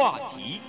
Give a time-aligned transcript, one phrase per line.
[0.00, 0.62] 话题。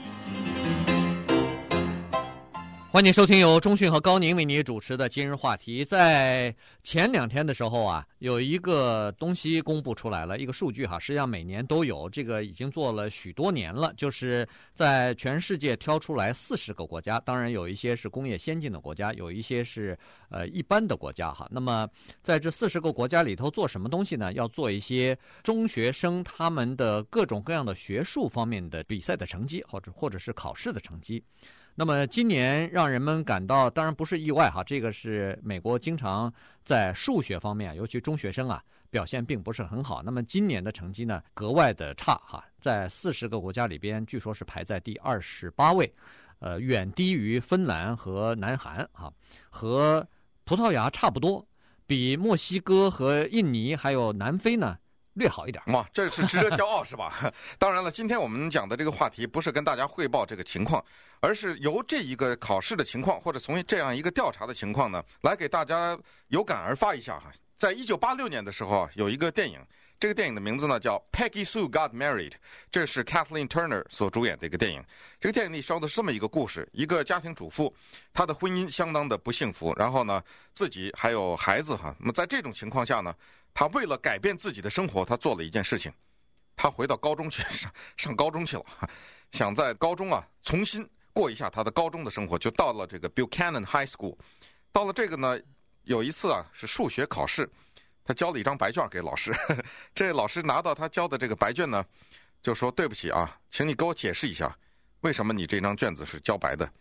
[2.92, 5.86] 欢迎收听由中讯和高宁为你主持的今日话题。
[5.86, 19.98] 在前两天的时候啊，有一个东西公布出来了，一个数据哈，实际上每年都有，这个已经做了许多年了，就是在全世界挑出来四十个国家，当然有一些是工业先进的国家，有一些是
[20.30, 21.48] 呃一般的国家哈。
[21.50, 21.88] 那么
[22.22, 24.34] 在这四十个国家里头做什么东西呢？
[24.34, 31.24] 要做一些中学生他们的各种各样的学术方面的比赛的成绩，或者或者是考试的成绩。
[31.74, 36.32] 那么今年让人们感到，当然不是意外哈，这个是美国经常
[36.64, 40.04] 在数学方面，尤其中学生啊表现并不是很好。
[40.04, 45.92] 那么今年的成绩呢格外的差哈，在四十个国家里边，据说是排在第二十八位，
[46.40, 49.12] 呃，远低于芬兰和南韩哈，
[49.50, 50.06] 和
[50.44, 51.44] 葡萄牙差不多，
[51.88, 54.78] 比墨西哥和印尼还有南非呢。
[55.14, 57.14] 略好一点哇，这是值得骄傲是吧？
[57.60, 60.84] 当然了，今天我们讲的这个话题不是跟大家汇报这个情况，
[61.20, 67.32] 而是由这一个考试的情况，或者从这样一个调查的情况呢，来给大家有感而发一下哈。
[67.58, 69.60] 在一九八六年的时候啊，有一个电影，
[70.00, 72.30] 这个电影的名字呢叫《Peggy Sue Got Married》，
[72.72, 74.84] 这是 Kathleen Turner 所主演的一个电影。
[75.20, 77.72] 这个电影里说的是这么一个故事：一个家庭主妇，
[78.12, 80.24] 她的婚姻相当的不幸福，然后呢，
[80.56, 81.96] 自己还有孩子哈。
[82.00, 83.14] 那么在这种情况下呢，
[83.54, 85.92] 他为了改变自己的生活，他做了一件事情，
[86.56, 88.66] 他回到高中去 上上高中去了，
[89.32, 94.18] 想在高中啊重新过一下他的高中的生活，就到了这个 Buchanan High School。
[94.72, 95.38] 到了这个呢，
[95.84, 97.50] 有一次啊是数学考试，
[98.06, 99.34] 他交了一张白卷给老师，
[99.94, 101.86] 这老师拿到他交的这个白卷呢，
[102.42, 104.58] 就说对不起啊，请你给我解释一下，
[105.02, 106.72] 为什么你这张卷子是交白的？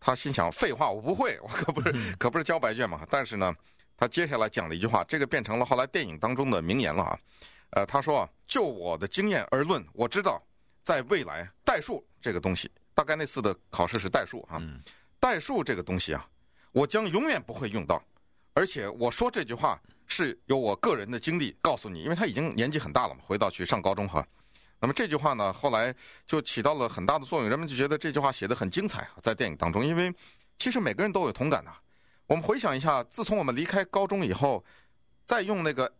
[0.00, 3.54] 他心想废话，我不会，我可不是可不是交白卷嘛，但是呢。
[3.98, 7.18] 他接下来讲了一句话，这个变成了后来电影当中的名言了啊。
[7.70, 10.40] 呃，他说啊，就我的经验而论，我知道
[10.84, 14.62] 在未来代数这个东西，大概那次的考试是代数啊，
[15.18, 16.24] 代数这个东西啊，
[16.70, 18.00] 我将永远不会用到。
[18.54, 24.24] 而且我说这句话是由我个人的经历告诉你，因为他已经年纪很大了嘛，回到去上高中哈。
[24.80, 25.92] 那么这句话呢，后来
[26.24, 30.14] 就起到了很大的作用，人们就觉得这句话写的很精彩，在电影当中，因为
[30.56, 31.70] 其实每个人都有同感的。
[32.28, 34.62] 我们回想一下，自从我们离开高中以后，
[35.24, 35.90] 再用那个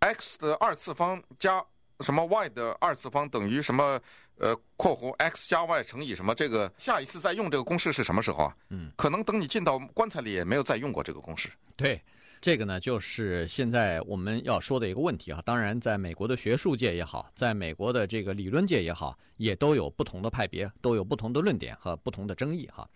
[0.00, 1.64] x 的二次方加
[2.00, 4.00] 什么 y 的二次方等于什么
[4.38, 8.56] 呃括弧 x 加 y 乘以什么，这个下一次再用这个公式是什么时候啊？
[8.70, 11.48] 嗯，可能等你进到棺材里也没有再用过这个公式。
[11.76, 12.02] 对，
[12.40, 15.40] 这个呢就是现在我们要说的一个问题啊。
[15.46, 22.88] 当然，在美国的学术界也好，在美国的这个理论界也好，也都有不同的派别，都有不同的论点和不同的争议哈。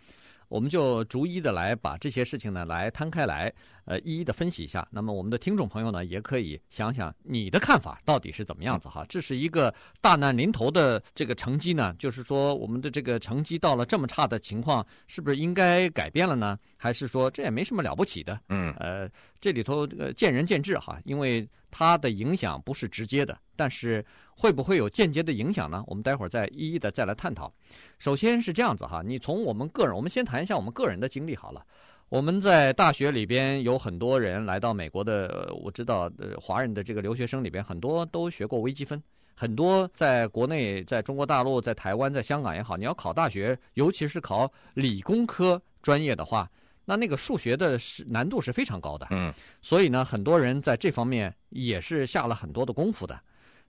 [0.53, 3.51] 我们就逐一的来把这些事情呢来摊开来，
[3.87, 4.87] 呃，一一的分析一下。
[4.91, 9.03] 那么我们的听众朋友呢，也可以想想你的看法到底是怎么样子哈。
[9.09, 16.59] 这是一个大难临头的这个成绩呢，就是说我们的这个成绩到了这么差的情况，是不是应该改变了呢？
[16.77, 18.39] 还是说这也没什么了不起的？
[18.51, 19.09] 嗯，呃，
[19.41, 24.05] 这里头这个见仁见智哈，因为它的影响不是直接的，但是。
[24.35, 25.85] 会不会有间接的影响呢？
[25.87, 27.53] 我们待会儿再一一的再来探讨。
[28.01, 31.65] 首先是这样子哈，你从我们个人，我们先谈一下我们个人的经历好了。
[32.09, 39.01] 我们在大学里边有很多人来到美国的，我知道呃，华人的这个留学生里边很多都学过微积分，
[39.37, 46.51] 很多在国内，在中国大陆，在台湾，在香港也好，你要考大学，尤其是考理工科专业的话，
[46.85, 49.07] 那那个数学的是难度是非常高的。
[49.11, 53.19] 嗯，所以呢，很多人在这方面也是下了很多的功夫的。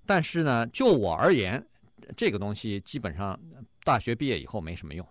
[0.06, 1.66] 但是呢，就我而言，
[2.18, 3.40] 这个东西基本上
[3.84, 5.08] 大学毕业以后没什么用。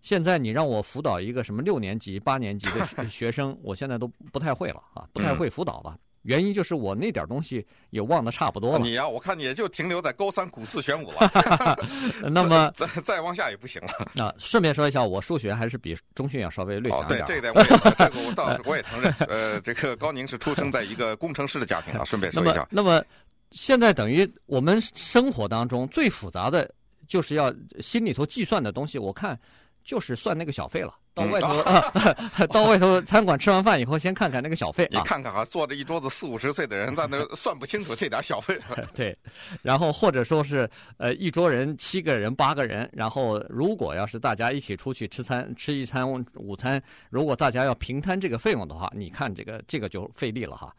[0.00, 5.98] 现在你让我辅导一个什么六年级、八年级的学 生，我现在都不太会了啊，不太会辅导了。
[6.22, 8.78] 原因就是我那点东西也忘得差不多了。
[8.78, 11.30] 你呀、啊，我看你也就停留在高三古四选五了。
[12.30, 14.24] 那么再再往下也不行了。
[14.24, 17.22] 啊，顺便说一下，我数学还是比中训要稍微略强一点。
[17.22, 19.14] 哦、对，这一点我也这个我倒 我也承认。
[19.28, 22.66] 呃，这个高宁是出生在一个工程师的家庭啊，顺便说一下。
[22.70, 22.88] 那么。
[22.88, 23.04] 那么
[23.50, 26.70] 现在等于我们生活当中最复杂的，
[27.06, 27.50] 就是要
[27.80, 28.98] 心里头计算的东西。
[28.98, 29.40] 我看
[29.82, 30.94] 就是算那个小费了。
[31.18, 34.88] 到外头、嗯啊、到外头餐馆吃完饭以后，先看看那个小费。
[34.90, 38.58] 你看看啊，坐着一桌子四五十岁的人，在那算不清楚这点小费。
[38.94, 39.16] 对，
[39.62, 40.68] 然后或者说是
[40.98, 46.80] 呃，一桌人七个人八个人，然后如果要是大家一起出去吃餐吃一餐午餐，
[47.10, 50.72] 如果大家要平摊这个费用的话，你看这个这个就费力了哈。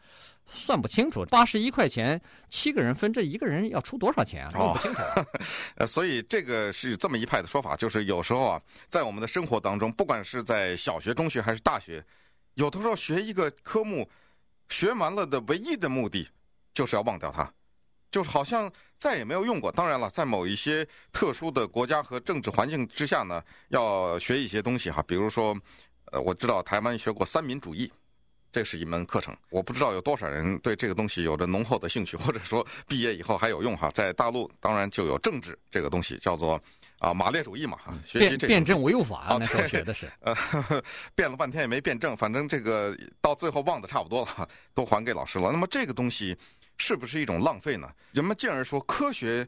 [0.50, 4.50] 算不清楚，八十一块钱，七个人分，这一个人要出多少钱啊？
[4.54, 5.00] 弄，不清楚。
[5.76, 12.04] 呃，所以这个是这么一派的说法，就是有时候啊，在我们的生活当中，不管是在小学、中学还是大学，
[12.54, 14.08] 有的时候学一个科目，
[14.68, 16.28] 学完了的唯一的目的，
[16.74, 17.50] 就是要忘掉它。
[18.10, 18.68] 就是好像
[18.98, 19.70] 再也没有用过。
[19.70, 25.00] 当然了，在某一些特殊的国家和政治环境之下呢，要学一些东西哈。
[25.06, 25.56] 比如说，
[26.10, 27.88] 呃，我知道台湾学过三民主义，
[28.52, 29.36] 这是一门课程。
[29.48, 33.90] 我不知道有多少人对这个东西有着浓厚的兴趣，或者说毕业以后还有用哈。
[33.90, 36.60] 在大陆当然就有政治这个东西，叫做
[36.98, 37.94] 啊马列主义嘛哈。
[38.04, 40.10] 学习这辩证唯物法啊，那时候学的是。
[40.20, 40.34] 呃，
[41.14, 45.50] 辩了半天也没辩证，反正这个到最后忘的差不多了，都还给老师了。
[45.50, 46.36] 那么这个东西。
[46.82, 47.92] 是不是一种浪费呢？
[48.10, 49.46] 人们进而说科学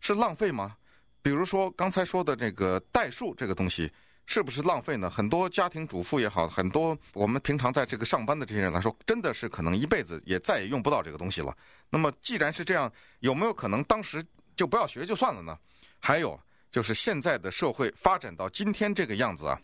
[0.00, 0.74] 是浪费吗？
[1.20, 3.92] 比如说刚才说的这个代数这个东西，
[4.32, 5.10] 是不是浪费呢？
[5.10, 11.52] 很多家庭主妇也好，很多我们平常在这个上班的这些人来说，真的是可能一辈子也再也用不到这个东西了。
[11.90, 14.24] 那么既然是这样，有没有可能当时
[14.54, 15.58] 就不要学就算了呢？
[15.98, 16.38] 还有
[16.70, 19.60] 就是现在的社会发展到今天这个样子啊，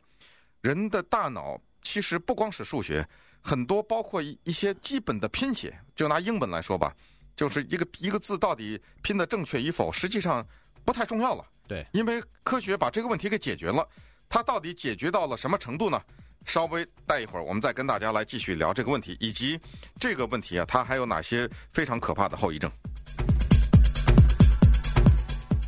[0.62, 3.08] 人的大脑其实不光是数学。
[3.40, 6.92] 很多包括一一些基本的拼写，就拿英文来说吧，
[7.36, 10.44] 就是一个一个字到底拼的正确与否，实际上
[10.84, 11.44] 不太重要了。
[11.68, 13.88] 对，因为科学把这个问题给解决了，
[14.28, 16.00] 它到底解决到了什么程度呢？
[16.44, 19.58] 稍微待一会儿，我们再跟大家来继续聊这个问题，以及
[19.98, 22.70] 这个问题啊，它还有哪些非常可怕的后遗症？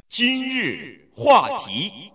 [0.09, 2.13] 今日话题。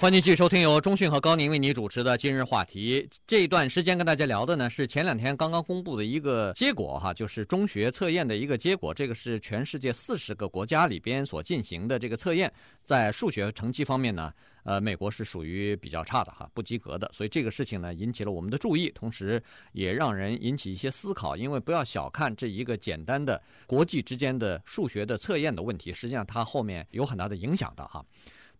[0.00, 3.06] 欢迎继续收听由中讯和高宁为你主持的今日话题。
[3.26, 8.94] 这一段时间跟大家聊的呢是前两天刚刚公布的一个结果哈，就是中学测验的一个结果。
[8.94, 12.50] 这个是全世界四十个国家里边所进行的这个测验，
[12.82, 14.32] 在数学成绩方面呢，
[14.64, 17.06] 呃，美国是属于比较差的哈，不及格的。
[17.12, 19.42] 所以这个事情呢引起了我们的注意，同时
[19.72, 21.36] 也让人引起一些思考。
[21.36, 28.02] 因为不要小看这一个简单的国际之间的数学的测验的问题，实际上它后面有很大的影响的哈。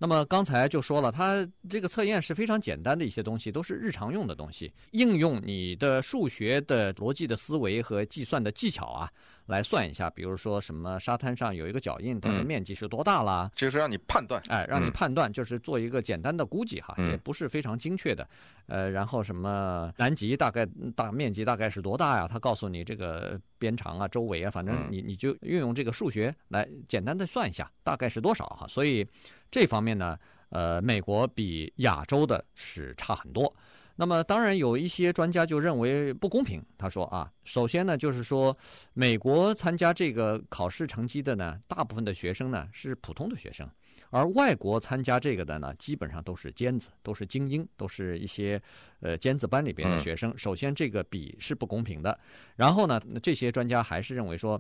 [0.03, 9.13] 那么刚才就说了，它这个测验是非常简单的一些东西，都是日常用的东西，应用你的数学的逻辑的思维和计算的技巧啊。
[9.51, 13.51] 来算一下，比如说什么沙滩上有一个脚印，它的面积是多大啦？
[13.55, 18.27] 就是让你判断，哎，让你判断，就是做一个简单的估计哈，也不是非常精确的。
[18.67, 22.29] 呃，然后什么南极大概大面积大概是多大呀？
[22.29, 28.67] 他告诉你这个边长啊、周围啊，反正你你就运用这个数学来简单的算一下，大概是多少哈？
[28.69, 29.07] 所以
[29.51, 30.17] 这方面呢，
[30.51, 33.53] 呃，美国比亚洲的是差很多。
[34.01, 36.65] 那么当然有一些专家就认为不公平。
[36.79, 38.57] 他说啊，首先呢，就是说
[38.95, 43.69] 美国参加这个考试成绩的呢，大部分的学生呢是普通的学生，
[44.09, 48.59] 而外国参加这个的呢，基本上都是尖子，都是精英，都是一些
[49.01, 50.33] 呃尖子班里边的学生。
[50.39, 52.19] 首先这个比是不公平的。
[52.57, 54.59] 然后呢，这些专家还是认为说，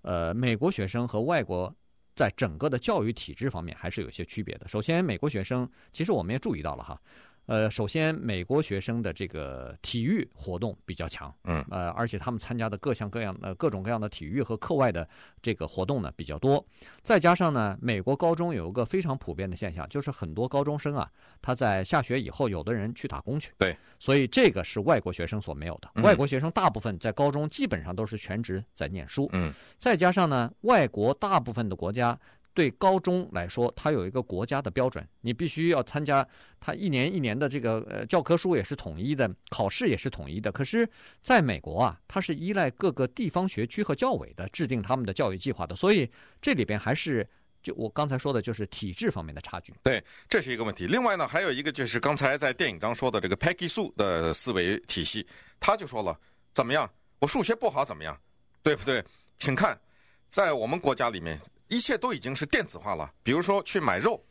[0.00, 1.70] 呃，美国学生和外国
[2.16, 4.66] 在整个的教育体制方面还是有些区别的。
[4.66, 6.98] 首先，美国学生其实我们也注意到了哈。
[7.48, 15.08] 呃，首先，美国学生的这个体育活动比较强，嗯，呃，而且他们参加的各项各样呃各种各样的体育和课外的
[15.40, 16.62] 这个活动呢比较多。
[17.02, 21.10] 再加上呢，美国高中有一个非常普遍的现象，就是很多高中生啊，
[21.40, 26.02] 他在下学以后，有的人去打工去，对，所以这个是外国学生所没有的。
[26.02, 32.18] 外国学生大部分在高中基本上都是全职在念书，嗯，再加上呢，外国大部分的国家。
[32.58, 36.26] 对高中来说，它有一个国家的标准，你必须要参加，
[36.58, 40.50] 它一年一年的这个呃教科书也是统一的，考试也是统一的。
[40.50, 40.84] 可是，
[41.22, 46.10] 在美国啊，它是依赖各个地方学区和教委的制定他们的教育计划的，所以
[46.42, 47.24] 这里边还是
[47.62, 49.72] 就我刚才说的，就是体制方面的差距。
[49.84, 50.84] 对，这是一个问题。
[50.88, 55.24] 另外呢，还有一个就是刚才在电影中说的这个 Peggy Sue 的思维体系，
[55.60, 56.18] 他就说了，
[56.52, 56.90] 怎么样？
[57.20, 58.20] 我数学不好怎么样？
[58.64, 59.04] 对不对？
[59.38, 59.80] 请看，
[60.28, 61.40] 在我们国家里面。
[61.68, 63.10] 一切都已经是电子化了。
[63.22, 64.22] 比如说去买肉，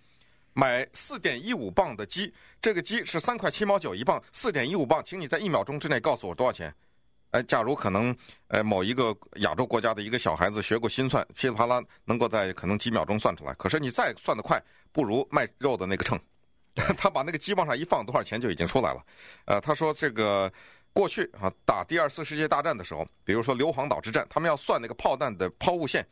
[0.53, 6.73] 买四点一五磅的鸡，这个鸡是三块七毛九一磅，四点一五磅，请你在一秒钟之内告诉我多少钱？
[7.31, 8.15] 哎，假如可能，
[8.47, 13.53] 呃，某一个亚洲国家的一个小孩子学过心算，噼里啪啦能够在可能几秒钟算出来。
[13.55, 14.57] 可是你再算得快，
[14.93, 16.17] 不如卖肉的那个秤，
[16.97, 19.03] 他把那个鸡往上一放，多少钱就已经出来了。
[19.43, 20.51] 呃，他说这个
[20.93, 26.07] 过去啊，打第二次世界大战的时候，比如说硫磺岛之战，他们要算那个炮弹的抛物线。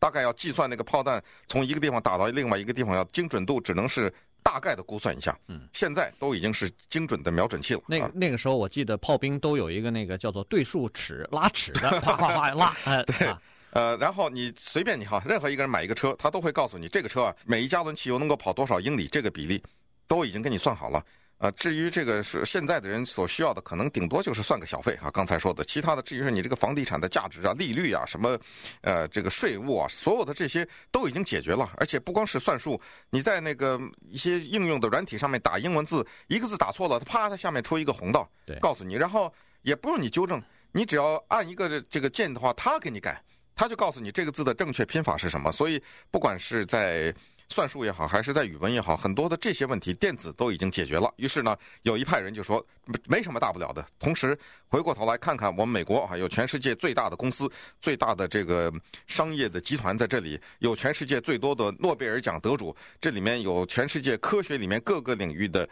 [0.00, 5.38] 大概要计算那个炮弹从一个地方打到另外一个地方，要精准度只能是大概的估算一下。
[5.46, 7.82] 嗯，现在都已经是精准的瞄准器了。
[7.86, 12.74] 那个那个时候，我记得炮兵都有一个那个叫做对数尺拉尺的，啪啪啪拉。
[13.04, 13.32] 对，
[13.72, 19.62] 呃，然后你随便你哈，任何一个人买一个车，他都会告诉你这个车啊，每一加仑汽油能够跑多少英里，这个比例
[20.08, 21.04] 都已经给你算好了。
[21.40, 25.10] 啊，至于这个是现在的人所需要的，可能顶多就是算个小费啊。
[25.10, 28.38] 刚才说的，其他的至于是你这个房地产的价值啊、利率啊、什么，
[28.82, 31.72] 呃，这个税务啊，所有的这些都已经解决了。
[31.78, 32.78] 而且不光是算数，
[33.08, 38.30] 你在那个一些应用的软体上面打英文字，一个字打错了，它啪，它下面出一个红道，
[38.60, 39.32] 告诉你，然后
[39.62, 40.42] 也不用你纠正，
[40.72, 43.18] 你只要按一个这个键的话，它给你改。
[43.52, 45.52] 他就告诉你这个字的正确拼法是什么。
[45.52, 47.14] 所以不管是在
[47.50, 51.12] 算术也好，还是在语文也好，很多的这些问题，电子都已经解决了。
[51.16, 52.64] 于是呢，有一派人就说
[53.08, 53.84] 没什么大不了的。
[53.98, 54.38] 同时，
[54.68, 58.72] 回过头来看看我们美国啊，有全世界最大的公司、最大的这个
[59.08, 65.68] 商业的集团在这里，有全世界最多的诺贝尔奖得主，这里面有全世界科学里面各个领域的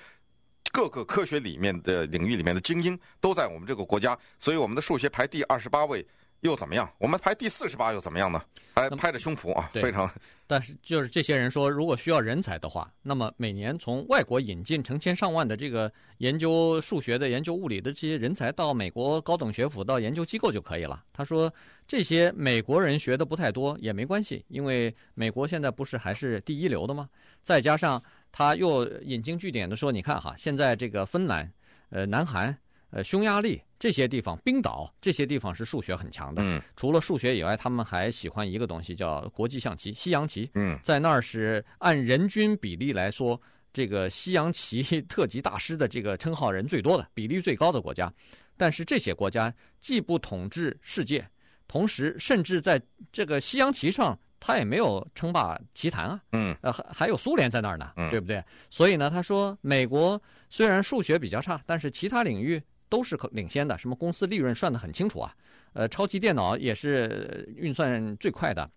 [0.73, 6.05] 各个科学里面的领域里面的精英都在我们这个国家，所以我们的数学排第二十八位。
[6.41, 6.89] 又怎么样？
[6.99, 8.43] 我们排第四十八又怎么样呢？
[8.75, 10.09] 还拍着胸脯啊，非常。
[10.47, 21.05] 但是就是这些人说，如果需要人才的话，那么每年从外国引进成千上万的这个研究数学的、研究物理的这些人才到美国高等学府、到研究机构就可以了。
[21.13, 21.53] 他说，
[21.87, 27.09] 这些美国人学的不太多也没关系，因为美国现在不是还是第一流的吗？
[27.43, 31.53] 再加上他又引经据典的说，你看哈，现在这个芬兰、
[31.91, 32.57] 呃，南韩。
[32.91, 36.43] 呃，匈牙利这些地方，冰岛这些地方是数学很强的。
[36.43, 40.51] 嗯，除了数学以外，他们还喜欢一个东西叫国际象棋、西洋棋。
[40.55, 43.39] 嗯，在那儿是按人均比例来说，
[43.75, 48.11] 这个西洋棋 特级大师的这个称号人最多的、比例最高的国家。
[48.57, 51.29] 但是这些国家既不统治世界，
[51.69, 52.81] 同时甚至在
[53.13, 56.21] 这个西洋棋上，他也没有称霸棋坛啊。
[56.33, 58.43] 嗯，呃，还还有苏联在那儿呢，嗯，对不对？
[58.71, 62.61] 所以呢，他说美国虽然数学比较差，但是其他领域。
[62.89, 65.35] 都是可领先的，什么公司利润算得很清楚啊，
[65.73, 68.69] 呃，超级电脑也是运算最快的，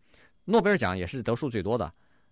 [0.45, 1.91] 诺贝尔奖也是得数最多的，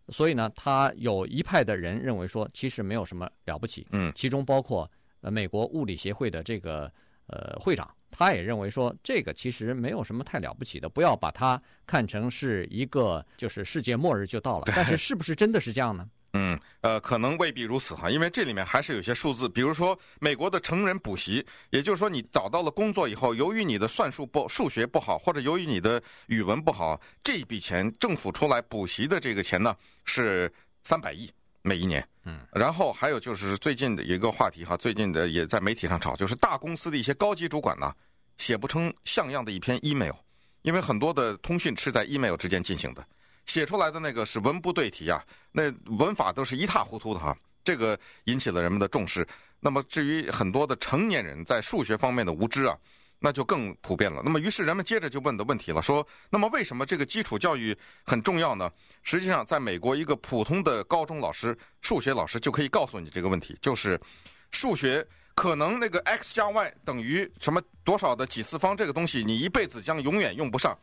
[0.09, 4.89] 所以呢，他有一派的人认为说，其实没有什么了不起，嗯，其中包括
[5.21, 6.91] 呃美国物理协会的这个
[7.27, 16.09] 呃会长，他也认为说，这个其实没有什么太了不起的，不要把它看成是一个就是世界末日就到了， 但是是不是真的是这样呢？
[16.33, 31.31] 嗯，呃，可能未必如此哈，因为这里面还是有些数字，比如说美国的成人补习，也就是说你找到了工作以后，由于你的算术不、数学不好，或者由于你的语文不好，这笔钱政府出来补习的这个钱呢是三百亿
[31.63, 32.07] 每一年。
[32.25, 37.91] 嗯，然后还有就是最近的一个话题哈，最近的也在媒体上炒，就是大公司的一些高级主管呢
[38.37, 40.13] 写不成像样的一篇 email，
[40.61, 43.03] 因为很多的通讯是在 email 之间进行的。
[43.49, 49.27] 写出来的那个是文不对题啊，那文法都是一塌糊涂的哈，这个引起了人们的重视。
[49.59, 52.77] 那么至于很多的成年人在数学方面的无知啊，
[53.17, 54.21] 那就更普遍了。
[54.23, 57.75] 那么于是人们接着就问的问题了，说，那么为什么这个基础教育
[58.05, 58.71] 很重要呢？
[59.01, 63.99] 实际上，在美国一个普通的高中老师、数学老师就可以告诉你这个问题，就是
[64.51, 65.03] 数学
[65.33, 70.77] 可能那个 x 加 y 等于什么多少的几次方这个东西，你一辈子将永远用不上。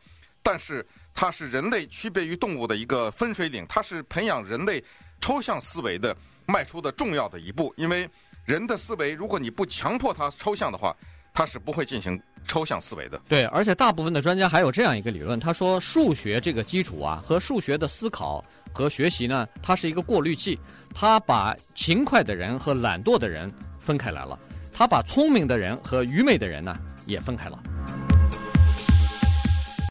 [0.47, 4.81] 但是它是人类区别于动物的一个分水岭，它是培养人类
[5.19, 7.73] 抽象思维的迈出的重要的一步。
[7.75, 8.09] 因为
[8.45, 10.95] 人的思维，如果你不强迫它抽象的话，
[11.33, 13.21] 它是不会进行抽象思维的。
[13.27, 18.41] 对，而且大部分的专家还有这样一个理论，他说数学这个基础啊，和数学的思考
[18.73, 20.57] 和学习呢，它是一个过滤器，
[20.95, 23.51] 它把勤快的人和懒惰的人
[23.81, 24.39] 分开来了，
[24.71, 27.61] 它把聪明的人和愚昧的人呢也分开了。